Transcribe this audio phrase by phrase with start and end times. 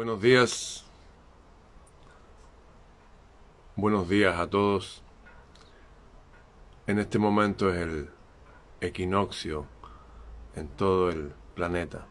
[0.00, 0.84] Buenos días.
[3.76, 5.02] Buenos días a todos.
[6.86, 8.08] En este momento es el
[8.80, 9.66] equinoccio
[10.56, 12.06] en todo el planeta.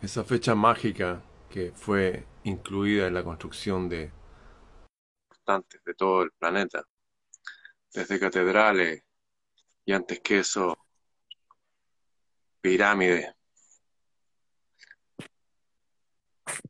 [0.00, 4.10] Esa fecha mágica que fue incluida en la construcción de
[5.84, 6.82] de todo el planeta,
[7.92, 9.04] desde catedrales
[9.84, 10.78] y antes que eso
[12.62, 13.34] pirámides.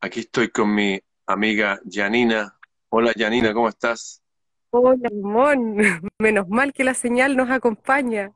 [0.01, 2.59] Aquí estoy con mi amiga Janina.
[2.89, 4.23] Hola Janina, ¿cómo estás?
[4.71, 5.77] Hola, Ramón.
[6.19, 8.33] Menos mal que la señal nos acompaña.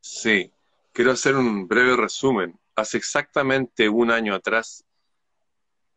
[0.00, 0.52] Sí,
[0.92, 2.58] quiero hacer un breve resumen.
[2.74, 4.84] Hace exactamente un año atrás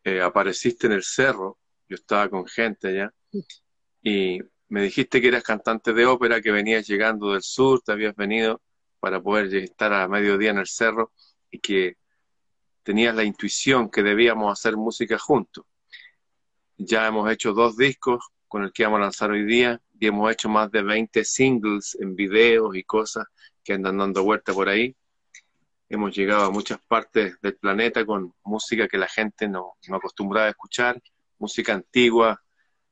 [0.04, 1.58] eh, apareciste en el cerro,
[1.88, 3.12] yo estaba con gente allá,
[4.02, 8.16] y me dijiste que eras cantante de ópera, que venías llegando del sur, te habías
[8.16, 8.62] venido
[8.98, 11.12] para poder estar a mediodía en el cerro
[11.50, 11.96] y que
[12.82, 15.64] tenías la intuición que debíamos hacer música juntos.
[16.76, 20.30] Ya hemos hecho dos discos con el que vamos a lanzar hoy día y hemos
[20.32, 23.26] hecho más de 20 singles en videos y cosas
[23.62, 24.96] que andan dando vuelta por ahí.
[25.88, 30.46] Hemos llegado a muchas partes del planeta con música que la gente no, no acostumbraba
[30.46, 31.00] a escuchar,
[31.38, 32.42] música antigua,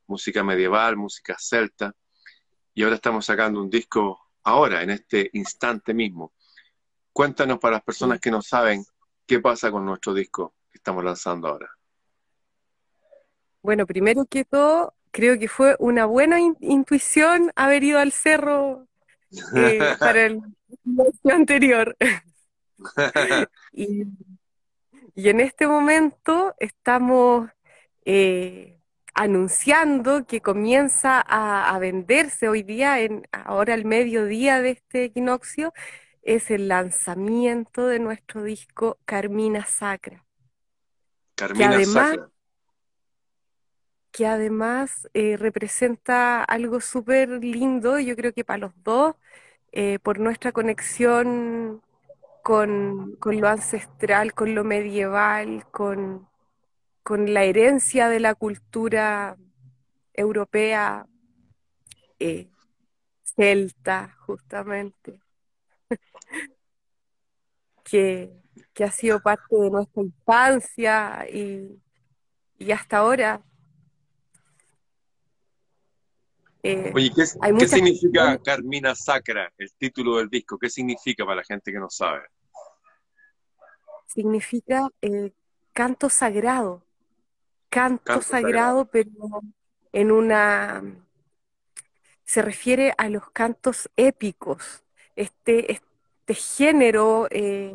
[0.06, 1.94] música medieval, música celta,
[2.74, 6.32] y ahora estamos sacando un disco ahora, en este instante mismo.
[7.12, 8.84] Cuéntanos para las personas que no saben
[9.28, 11.70] qué pasa con nuestro disco que estamos lanzando ahora.
[13.62, 18.88] Bueno, primero que todo, creo que fue una buena intuición haber ido al cerro
[19.54, 20.40] eh, para el
[21.30, 21.96] anterior.
[23.72, 24.02] y,
[25.14, 27.50] en este momento estamos
[28.04, 28.78] eh,
[29.14, 35.74] anunciando que comienza a, venderse hoy día, en, ahora al mediodía de este equinoccio,
[36.28, 40.26] es el lanzamiento de nuestro disco Carmina Sacra.
[41.34, 42.30] Carmina que además, Sacra.
[44.12, 49.16] Que además eh, representa algo súper lindo, yo creo que para los dos,
[49.72, 51.80] eh, por nuestra conexión
[52.42, 56.28] con, con lo ancestral, con lo medieval, con,
[57.03, 59.38] con la herencia de la cultura
[60.12, 61.06] europea
[62.19, 62.50] eh,
[63.22, 65.22] celta, justamente,
[67.91, 68.31] que,
[68.84, 71.81] ha sido parte de nuestra infancia y,
[72.72, 73.43] hasta ahora.
[76.62, 80.59] Eh, Oye, ¿qué, significa Carmina Sacra, el título del disco?
[80.59, 82.22] ¿Qué significa para la gente que no sabe?
[84.06, 85.32] Significa eh,
[85.72, 86.82] canto sagrado
[87.69, 89.10] canto, sagrado, pero
[89.93, 90.82] en una...
[92.25, 94.84] se refiere a los cantos épicos,
[95.16, 95.88] este, este
[96.34, 97.75] género eh,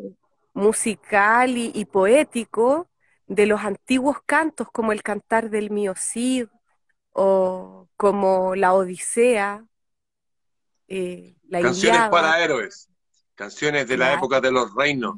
[0.53, 2.89] musical y, poético
[3.27, 6.47] de los antiguos cantos, como el cantar del mío Cid
[7.11, 9.65] o como la Odisea,
[10.87, 12.89] eh, la Canciones para héroes,
[13.35, 15.15] canciones de la época de los reinos.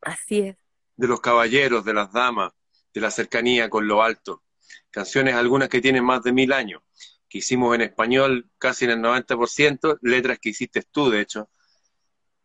[0.00, 0.56] Así es.
[0.96, 2.52] De los caballeros, de las damas
[2.94, 4.44] de la cercanía con lo alto.
[4.90, 6.82] Canciones algunas que tienen más de mil años,
[7.28, 11.50] que hicimos en español casi en el 90%, letras que hiciste tú, de hecho,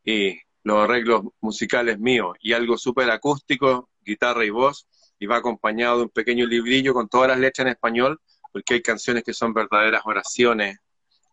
[0.03, 4.87] y los arreglos musicales míos, y algo súper acústico, guitarra y voz,
[5.19, 8.19] y va acompañado de un pequeño librillo con todas las letras en español,
[8.51, 10.79] porque hay canciones que son verdaderas oraciones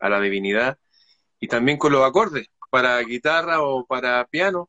[0.01, 0.79] a la divinidad,
[1.41, 4.69] y también con los acordes, para guitarra o para piano,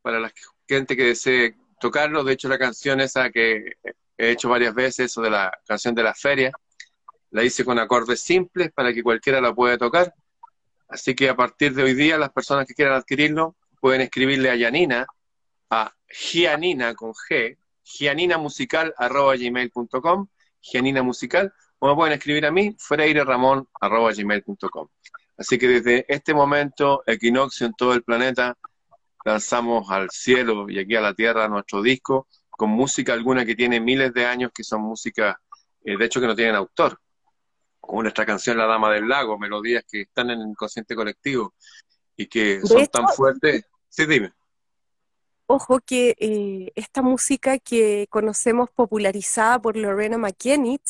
[0.00, 0.32] para la
[0.68, 2.24] gente que desee tocarlo.
[2.24, 3.74] De hecho, la canción esa que
[4.16, 6.52] he hecho varias veces, de la canción de la feria,
[7.30, 10.14] la hice con acordes simples para que cualquiera la pueda tocar.
[10.92, 14.56] Así que a partir de hoy día, las personas que quieran adquirirlo pueden escribirle a
[14.56, 15.06] Yanina,
[15.70, 20.26] a Gianina con G, gianinamusical.gmail.com,
[20.60, 24.88] Gianina Musical, o me pueden escribir a mí, freireramon.gmail.com.
[25.38, 28.58] Así que desde este momento, equinoccio en todo el planeta,
[29.24, 33.80] lanzamos al cielo y aquí a la tierra nuestro disco con música alguna que tiene
[33.80, 35.40] miles de años, que son música,
[35.84, 37.00] eh, de hecho, que no tienen autor.
[37.82, 41.52] Como nuestra canción La Dama del Lago, melodías que están en el inconsciente colectivo
[42.16, 43.64] y que son tan fuertes.
[43.88, 44.32] Sí, dime.
[45.46, 50.82] Ojo que eh, esta música que conocemos popularizada por Lorena McKennitt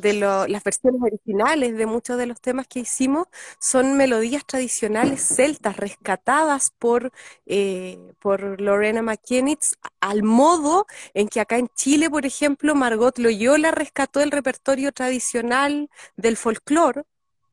[0.00, 3.26] de las versiones originales de muchos de los temas que hicimos
[3.58, 7.12] son melodías tradicionales celtas rescatadas por,
[7.46, 9.60] eh, por Lorena McKennitt
[10.00, 15.90] al modo en que acá en Chile, por ejemplo, Margot Loyola rescató el repertorio tradicional
[16.16, 17.04] del folclore.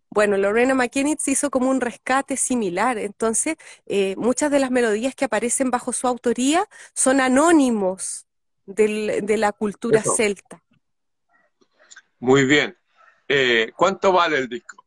[0.09, 5.25] Bueno, Lorena McKennitt hizo como un rescate similar, entonces eh, muchas de las melodías que
[5.25, 8.25] aparecen bajo su autoría son anónimos
[8.65, 10.63] de la cultura celta.
[12.19, 12.77] Muy bien.
[13.27, 14.83] Eh, ¿Cuánto vale el disco?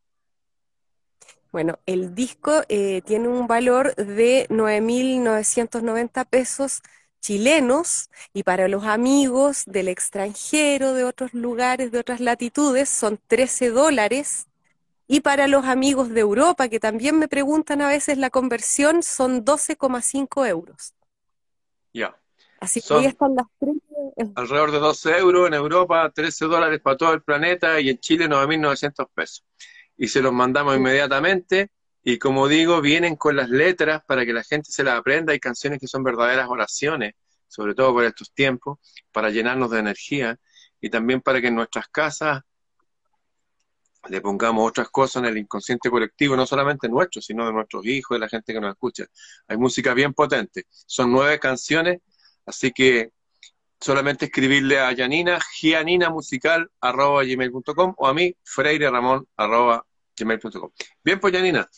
[1.51, 6.81] Bueno, el disco eh, tiene un valor de 9.990 pesos
[7.19, 13.69] chilenos y para los amigos del extranjero, de otros lugares, de otras latitudes, son 13
[13.69, 14.47] dólares.
[15.07, 19.43] Y para los amigos de Europa, que también me preguntan a veces la conversión, son
[19.43, 20.95] 12,5 euros.
[21.93, 22.20] Ya.
[22.61, 23.75] Así que ahí están las tres.
[24.35, 28.29] Alrededor de 12 euros en Europa, 13 dólares para todo el planeta y en Chile
[28.29, 29.43] 9.900 pesos.
[29.97, 31.71] Y se los mandamos inmediatamente
[32.03, 35.33] y como digo, vienen con las letras para que la gente se las aprenda.
[35.33, 37.15] Hay canciones que son verdaderas oraciones,
[37.47, 38.77] sobre todo por estos tiempos,
[39.11, 40.39] para llenarnos de energía
[40.79, 42.41] y también para que en nuestras casas
[44.07, 48.15] le pongamos otras cosas en el inconsciente colectivo, no solamente nuestro, sino de nuestros hijos,
[48.15, 49.05] de la gente que nos escucha.
[49.47, 50.65] Hay música bien potente.
[50.69, 52.01] Son nueve canciones,
[52.45, 53.11] así que
[53.79, 59.27] solamente escribirle a Yanina, gianinamusical.com o a mí, Freire Ramón,
[60.17, 60.71] gmail.com.
[61.03, 61.69] Bien, pues Yanina,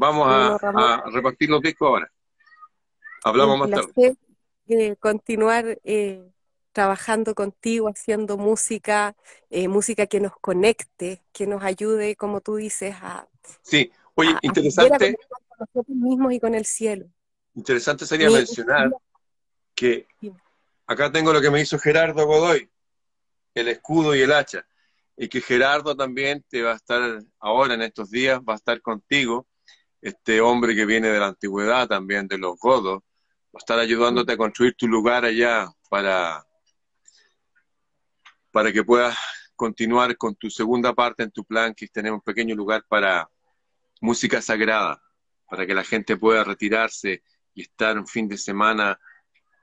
[0.00, 2.10] Vamos a, repartir los discos ahora.
[3.22, 4.16] Hablamos más tarde.
[4.64, 6.26] De continuar eh,
[6.72, 9.14] trabajando contigo, haciendo música,
[9.50, 13.28] eh, música que nos conecte, que nos ayude, como tú dices, a...
[13.60, 15.16] Sí, oye, interesante...
[15.16, 17.04] con nosotros mismos y con el cielo.
[17.54, 18.90] Interesante sería mencionar
[19.80, 20.06] que
[20.86, 22.70] acá tengo lo que me hizo Gerardo Godoy,
[23.54, 24.66] el escudo y el hacha,
[25.16, 28.82] y que Gerardo también te va a estar ahora en estos días, va a estar
[28.82, 29.46] contigo
[30.02, 34.32] este hombre que viene de la antigüedad también, de los godos, va a estar ayudándote
[34.32, 36.46] a construir tu lugar allá para,
[38.50, 39.16] para que puedas
[39.56, 43.30] continuar con tu segunda parte en tu plan, que es tener un pequeño lugar para
[44.02, 45.02] música sagrada,
[45.48, 47.22] para que la gente pueda retirarse
[47.54, 48.98] y estar un fin de semana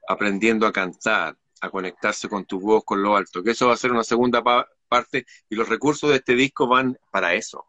[0.08, 3.78] aprendiendo a cantar, a conectarse con tu voz, con lo alto, que eso va a
[3.78, 4.44] ser una segunda
[4.88, 7.66] parte y los recursos de este disco van para eso.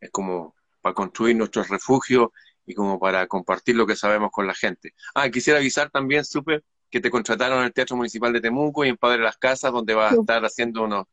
[0.00, 2.28] Es como para construir nuestros refugios
[2.66, 4.94] y como para compartir lo que sabemos con la gente.
[5.14, 8.88] Ah, quisiera avisar también, supe que te contrataron en el Teatro Municipal de Temuco y
[8.88, 11.06] en Padre Las Casas, donde vas a estar haciendo unos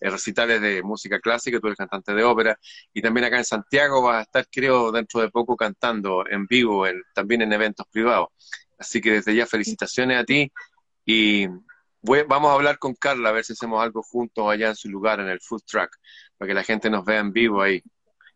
[0.00, 2.58] eh, recitales de música clásica, tú eres cantante de ópera,
[2.92, 6.84] y también acá en Santiago vas a estar, creo, dentro de poco cantando en vivo,
[7.14, 8.28] también en eventos privados.
[8.82, 10.52] Así que desde ya felicitaciones a ti
[11.04, 11.46] y
[12.26, 15.20] vamos a hablar con Carla a ver si hacemos algo juntos allá en su lugar,
[15.20, 15.96] en el food truck,
[16.36, 17.80] para que la gente nos vea en vivo ahí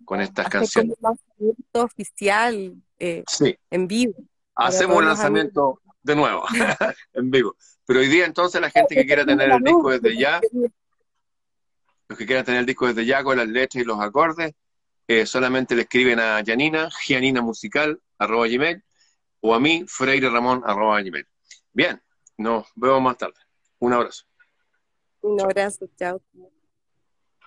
[0.04, 0.96] con estas canciones.
[1.00, 3.24] Un lanzamiento oficial eh,
[3.70, 4.14] en vivo.
[4.54, 6.44] Hacemos un lanzamiento de nuevo,
[7.14, 7.56] en vivo.
[7.84, 10.40] Pero hoy día entonces la gente que quiera tener el disco desde ya,
[12.08, 14.54] los que quieran tener el disco desde ya con las letras y los acordes,
[15.08, 18.84] eh, solamente le escriben a Janina, Gianina Musical, arroba gmail,
[19.46, 21.26] o a mí, Freire Ramón, arroba gmail.
[21.72, 22.02] Bien,
[22.36, 23.38] nos vemos más tarde.
[23.78, 24.24] Un abrazo.
[25.20, 26.20] Un abrazo, chao.